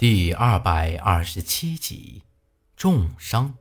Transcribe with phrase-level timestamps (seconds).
[0.00, 2.22] 第二百二十七集，
[2.74, 3.52] 重伤。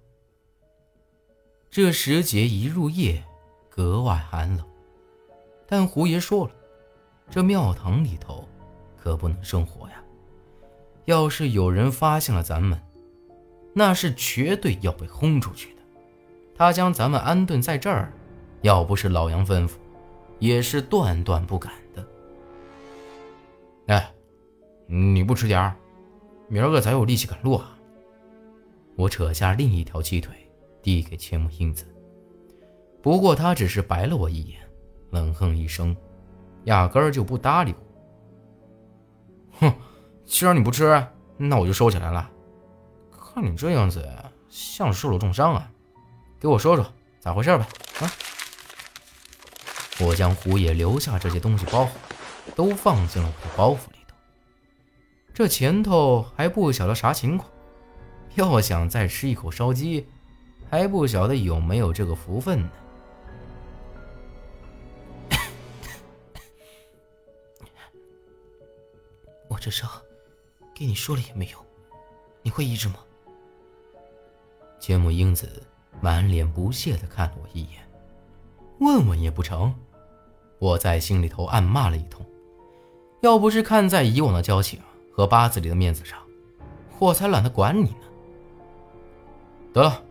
[1.69, 3.21] 这时节一入夜，
[3.67, 4.65] 格外寒冷。
[5.67, 6.53] 但胡爷说了，
[7.29, 8.47] 这庙堂里头
[8.97, 10.01] 可不能生火呀。
[11.03, 12.81] 要是有人发现了咱们，
[13.73, 15.81] 那是绝对要被轰出去的。
[16.55, 18.13] 他将咱们安顿在这儿，
[18.61, 19.71] 要不是老杨吩咐，
[20.39, 22.07] 也是断断不敢的。
[23.87, 24.09] 哎，
[24.87, 25.75] 你不吃点儿？
[26.49, 27.77] 明儿个咱有力气赶路啊！
[28.95, 30.35] 我扯下另一条鸡腿，
[30.81, 31.85] 递给千木英子。
[33.03, 34.59] 不过他只是白了我一眼，
[35.11, 35.95] 冷哼一声，
[36.63, 37.85] 压根儿就不搭理我。
[39.59, 39.73] 哼，
[40.25, 41.05] 既然你不吃，
[41.37, 42.27] 那我就收起来了。
[43.11, 44.03] 看你这样子，
[44.49, 45.71] 像是受了重伤啊！
[46.39, 46.85] 给我说说
[47.19, 47.67] 咋回事吧。
[48.01, 48.11] 啊！
[50.01, 51.91] 我将胡野留下这些东西包好，
[52.55, 53.98] 都放进了我的包袱里。
[55.39, 57.49] 这前头还不晓得啥情况，
[58.35, 60.05] 要想再吃一口烧鸡，
[60.69, 62.69] 还不晓得有没有这个福分呢。
[69.47, 69.89] 我这伤，
[70.75, 71.65] 给你说了也没用，
[72.41, 72.95] 你会医治吗？
[74.77, 75.63] 千木英子
[76.01, 77.89] 满脸不屑的看了我一眼，
[78.81, 79.73] 问问也不成。
[80.59, 82.25] 我在心里头暗骂了一通，
[83.21, 84.81] 要不是看在以往的交情。
[85.19, 86.17] 和八字里的面子上，
[86.97, 88.07] 我才懒得管你呢。
[89.73, 90.01] 得了，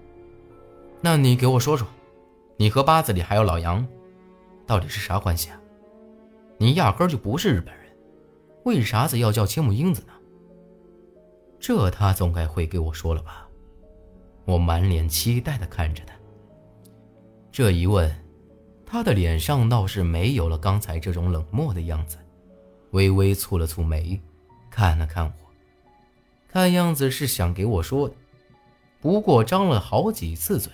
[1.00, 1.88] 那你给我说说，
[2.58, 3.88] 你和八字里还有老杨，
[4.66, 5.58] 到底是啥关系啊？
[6.58, 7.86] 你压根就不是日本人，
[8.66, 10.12] 为啥子要叫千木英子呢？
[11.58, 13.48] 这他总该会给我说了吧？
[14.44, 16.12] 我满脸期待的看着他。
[17.50, 18.14] 这一问，
[18.84, 22.18] 他的脸上倒是没有了刚才这种冷漠的样子，
[22.90, 24.20] 微微蹙了蹙眉。
[24.70, 25.32] 看了看我，
[26.48, 28.14] 看样子是想给我说的，
[29.00, 30.72] 不过张了好几次嘴，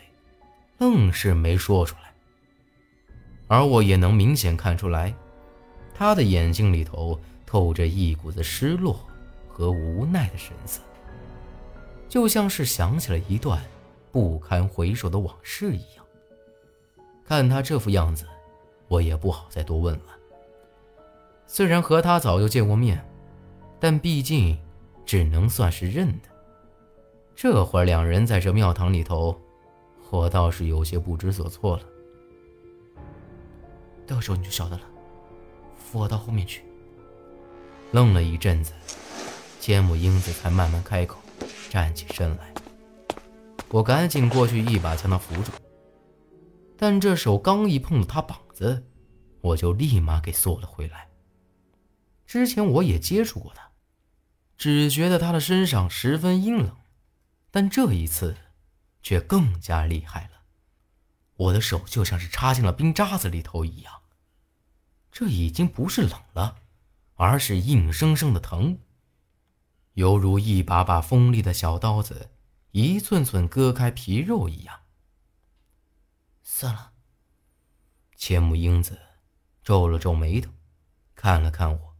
[0.78, 2.12] 愣是没说出来。
[3.46, 5.14] 而我也能明显看出来，
[5.94, 8.98] 他的眼睛里头透着一股子失落
[9.48, 10.80] 和无奈的神色，
[12.08, 13.62] 就像是想起了一段
[14.10, 16.04] 不堪回首的往事一样。
[17.26, 18.26] 看他这副样子，
[18.88, 20.16] 我也不好再多问了。
[21.46, 23.04] 虽然和他早就见过面。
[23.86, 24.58] 但毕竟，
[25.04, 26.28] 只能算是认的。
[27.36, 29.38] 这会儿两人在这庙堂里头，
[30.08, 31.82] 我倒是有些不知所措了。
[34.06, 34.82] 到时候你就晓得了。
[35.76, 36.64] 扶我到后面去。
[37.92, 38.72] 愣了一阵子，
[39.60, 41.18] 千木英子才慢慢开口，
[41.68, 42.54] 站起身来。
[43.68, 45.50] 我赶紧过去一把将她扶住，
[46.78, 48.82] 但这手刚一碰到她膀子，
[49.42, 51.06] 我就立马给缩了回来。
[52.24, 53.62] 之前我也接触过她。
[54.56, 56.76] 只觉得他的身上十分阴冷，
[57.50, 58.36] 但这一次
[59.02, 60.42] 却更加厉害了。
[61.36, 64.02] 我的手就像是插进了冰渣子里头一样，
[65.10, 66.58] 这已经不是冷了，
[67.14, 68.78] 而是硬生生的疼，
[69.94, 72.30] 犹如一把把锋利的小刀子，
[72.70, 74.82] 一寸寸割开皮肉一样。
[76.42, 76.92] 算了，
[78.16, 79.00] 千木英子
[79.62, 80.52] 皱了皱眉头，
[81.16, 81.93] 看了看我。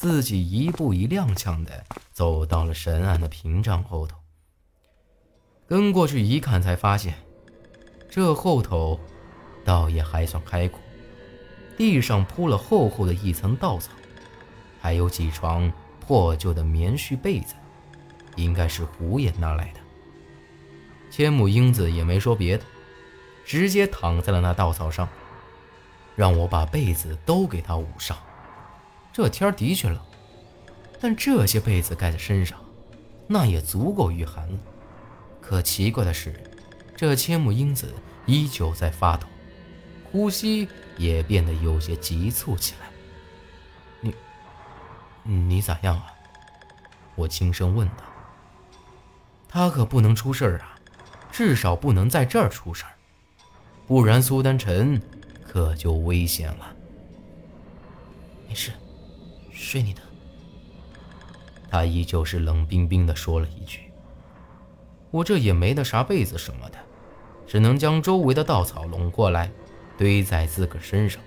[0.00, 4.16] 自己一步一踉跄的走到了神案的屏障后头，
[5.66, 7.12] 跟过去一看，才发现
[8.08, 8.98] 这后头
[9.62, 10.80] 倒也还算开阔，
[11.76, 13.92] 地上铺了厚厚的一层稻草，
[14.80, 17.54] 还有几床破旧的棉絮被子，
[18.36, 19.80] 应该是胡爷拿来的。
[21.10, 22.64] 千木英子也没说别的，
[23.44, 25.06] 直接躺在了那稻草上，
[26.16, 28.16] 让我把被子都给他捂上。
[29.12, 29.98] 这天的确冷，
[31.00, 32.58] 但这些被子盖在身上，
[33.26, 34.58] 那也足够御寒了。
[35.40, 36.34] 可奇怪的是，
[36.96, 37.92] 这千木英子
[38.26, 39.26] 依旧在发抖，
[40.10, 42.88] 呼吸也变得有些急促起来。
[44.00, 44.14] 你，
[45.24, 46.06] 你咋样啊？
[47.16, 48.04] 我轻声问道。
[49.48, 50.78] 他可不能出事儿啊，
[51.32, 52.92] 至少不能在这儿出事儿，
[53.88, 55.02] 不然苏丹臣
[55.46, 56.72] 可就危险了。
[58.48, 58.70] 没事。
[59.52, 60.00] 睡你的。
[61.70, 63.92] 他依旧是冷冰冰的说了一句
[65.12, 66.78] ：“我这也没得啥被子什么的，
[67.46, 69.50] 只能将周围的稻草拢过来，
[69.96, 71.22] 堆在自个身上。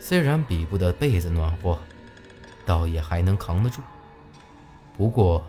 [0.00, 1.78] 虽然比不得被子暖和，
[2.66, 3.80] 倒也还能扛得住。
[4.96, 5.44] 不过，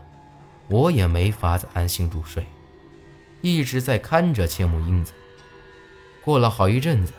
[0.67, 2.45] 我也没法子安心入睡，
[3.41, 5.13] 一直在看着千木英子。
[6.23, 7.13] 过了好一阵子，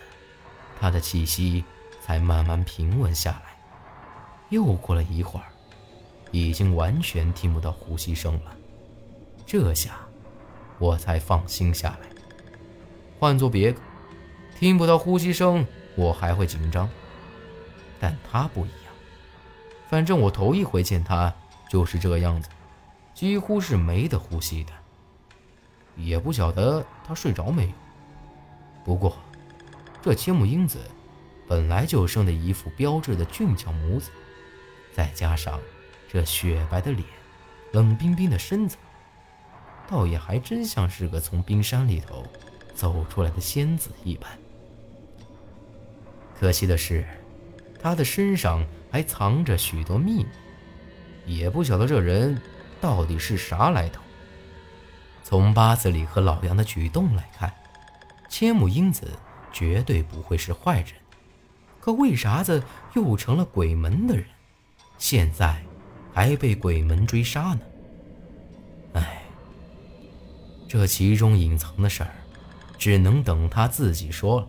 [0.80, 1.64] 他的气息
[2.00, 3.49] 才慢慢平稳下来。”
[4.50, 5.46] 又过了一会儿，
[6.30, 8.56] 已经完全听不到呼吸声了。
[9.46, 9.98] 这下
[10.78, 12.08] 我才放心下来。
[13.18, 13.80] 换做别个，
[14.58, 15.66] 听不到呼吸声，
[15.96, 16.88] 我还会紧张。
[17.98, 18.92] 但他不一样，
[19.88, 21.34] 反正我头一回见他
[21.68, 22.48] 就是这样子，
[23.14, 24.72] 几乎是没得呼吸的。
[25.96, 27.72] 也不晓得他睡着没有。
[28.84, 29.16] 不过，
[30.00, 30.78] 这千木英子
[31.46, 34.10] 本来就生的一副标致的俊俏模子，
[35.00, 35.58] 再加上
[36.12, 37.02] 这雪白的脸、
[37.72, 38.76] 冷冰冰的身子，
[39.88, 42.22] 倒也还真像是个从冰山里头
[42.74, 44.30] 走出来的仙子一般。
[46.38, 47.06] 可惜的是，
[47.80, 50.26] 她的身上还藏着许多秘密，
[51.24, 52.38] 也不晓得这人
[52.78, 54.02] 到底是啥来头。
[55.24, 57.50] 从八子里和老杨的举动来看，
[58.28, 59.18] 千木英子
[59.50, 60.92] 绝对不会是坏人，
[61.80, 62.62] 可为啥子
[62.92, 64.26] 又成了鬼门的人？
[65.00, 65.60] 现在
[66.12, 67.60] 还被鬼门追杀呢？
[68.92, 69.24] 哎，
[70.68, 72.14] 这其中隐藏的事儿，
[72.78, 74.48] 只能等他自己说了。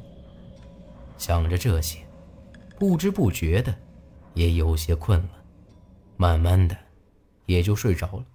[1.18, 2.06] 想着这些，
[2.78, 3.74] 不知不觉的
[4.34, 5.30] 也有些困了，
[6.18, 6.78] 慢慢的
[7.46, 8.26] 也就睡着了。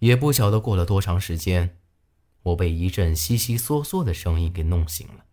[0.00, 1.78] 也不晓得过了多长时间，
[2.42, 5.26] 我被一阵悉悉嗦嗦的声音给弄醒了，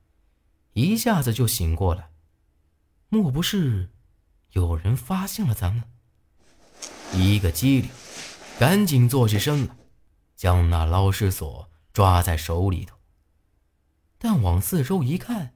[0.73, 2.11] 一下子就醒过来。
[3.09, 3.89] 莫不是
[4.53, 5.83] 有人发现了咱们？
[7.13, 7.89] 一个机灵，
[8.57, 9.75] 赶紧坐起身来，
[10.35, 12.95] 将那捞尸索抓在手里头。
[14.17, 15.53] 但往四周一看，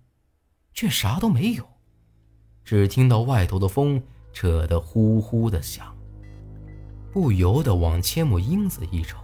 [0.73, 1.67] 却啥都没有，
[2.63, 4.01] 只听到外头的风
[4.31, 5.95] 扯得呼呼的响。
[7.11, 9.17] 不由得往千木英子一瞅，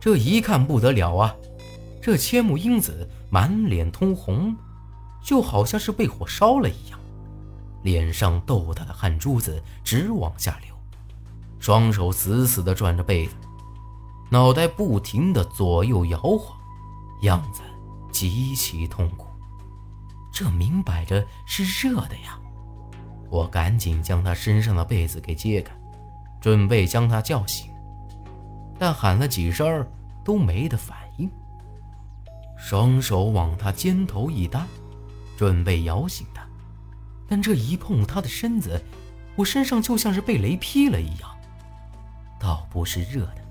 [0.00, 1.36] 这一看不得了啊！
[2.02, 4.56] 这千木英子满脸通红，
[5.22, 7.00] 就好像是被火烧了一样，
[7.86, 10.74] 脸上豆大的汗珠子直往下流，
[11.60, 13.36] 双手死死地攥着被子，
[14.28, 16.58] 脑袋不停地左右摇晃，
[17.22, 17.62] 样子
[18.10, 19.28] 极其痛苦。
[20.34, 22.36] 这明摆着是热的呀！
[23.30, 25.72] 我赶紧将他身上的被子给揭开。
[26.40, 27.70] 准备将他叫醒，
[28.78, 29.86] 但喊了几声
[30.24, 31.30] 都没得反应。
[32.56, 34.66] 双手往他肩头一搭，
[35.36, 36.45] 准备摇醒他，
[37.28, 38.80] 但这一碰他的身子，
[39.34, 41.36] 我身上就像是被雷劈了一样，
[42.38, 43.44] 倒不是热的，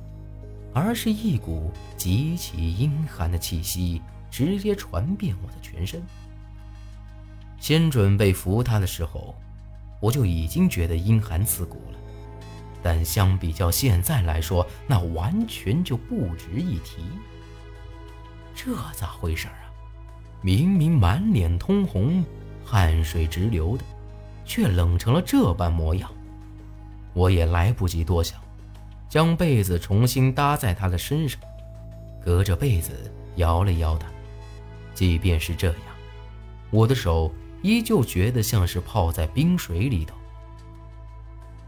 [0.73, 4.01] 而是一股极其阴寒的气息
[4.31, 6.01] 直接传遍我的全身。
[7.59, 9.35] 先准备扶他的时候，
[9.99, 11.99] 我就已经觉得阴寒刺骨了。
[12.83, 17.01] 但相比较现在来说，那完全就不值一提。
[18.53, 19.65] 这咋回事啊？
[20.41, 22.23] 明明满脸通红，
[22.65, 23.83] 汗水直流的，
[24.43, 26.11] 却冷成了这般模样。
[27.13, 28.41] 我也来不及多想，
[29.07, 31.39] 将被子重新搭在他的身上，
[32.21, 32.91] 隔着被子
[33.35, 34.07] 摇了摇他。
[34.93, 35.79] 即便是这样，
[36.71, 40.15] 我的手依旧觉得像是泡在冰水里头。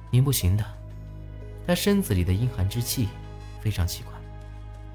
[0.10, 0.66] 您不行的。
[1.66, 3.10] 他身子里的阴寒之气
[3.60, 4.14] 非常奇怪，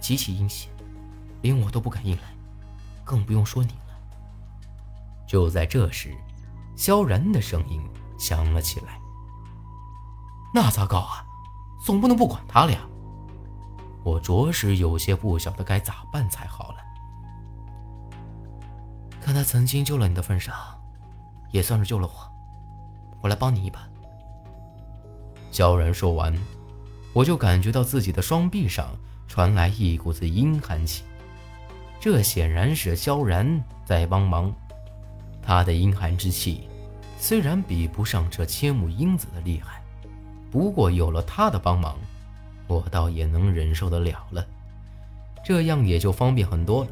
[0.01, 0.71] 极其阴险，
[1.43, 2.35] 连我都不敢硬来，
[3.05, 3.71] 更不用说你。
[5.32, 6.14] 就在这时，
[6.76, 7.81] 萧然的声音
[8.19, 9.00] 响了起来
[10.52, 11.25] ：“那咋搞啊？
[11.82, 12.81] 总不能不管他了呀！”
[14.05, 16.77] 我着实有些不晓得该咋办才好了。
[19.22, 20.55] 看他曾经救了你的份上，
[21.51, 22.12] 也算是救了我，
[23.22, 23.81] 我来帮你一把。
[25.51, 26.39] 萧然说完。
[27.15, 28.86] 我就感觉到自己的双臂上
[29.27, 31.05] 传来一股子阴寒气，
[31.98, 34.55] 这显然是萧然在帮忙。
[35.43, 36.69] 他的阴寒之气
[37.19, 39.82] 虽然比不上这千木英子的厉害，
[40.51, 41.96] 不过有了他的帮忙，
[42.67, 44.46] 我倒也能忍受得了了。
[45.44, 46.91] 这样也就方便很多了。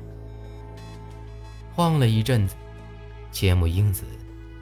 [1.75, 2.57] 晃了一阵子，
[3.30, 4.04] 千木英子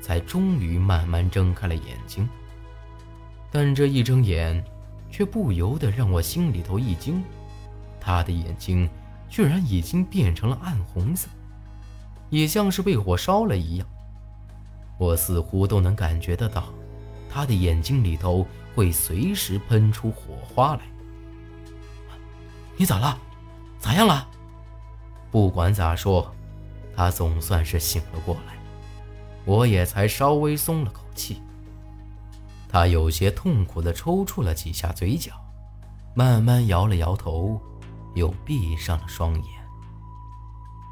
[0.01, 2.29] 才终于慢慢睁开了眼睛，
[3.51, 4.63] 但这一睁眼。
[5.11, 7.25] 却不由得让我心里头一惊，
[7.99, 8.87] 他的眼睛
[9.27, 11.31] 居然已经变成了暗红色，
[12.31, 13.87] 也像是被火烧了一样。
[14.99, 16.65] 我似乎都能感觉得到，
[17.31, 20.83] 他的眼睛里头会随时喷出火花来。
[22.77, 23.19] 你咋了？
[23.79, 24.29] 咋样了？
[25.31, 26.33] 不管咋说，
[26.97, 28.59] 他总算是醒了过来，
[29.45, 31.41] 我也才稍微松了口气。
[32.69, 35.33] 他有些痛苦地抽搐了几下嘴角，
[36.15, 37.61] 慢慢摇了摇头，
[38.15, 39.45] 又闭上了双眼。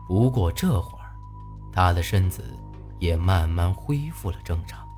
[0.06, 0.95] 不过这会，
[1.76, 2.42] 他的身子
[2.98, 4.88] 也慢慢恢复了正常。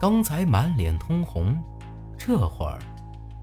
[0.00, 1.62] 刚才满脸通红，
[2.16, 2.78] 这会儿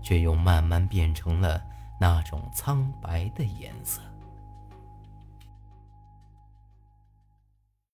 [0.01, 1.61] 却又慢慢变成了
[1.99, 4.01] 那种苍白的颜色。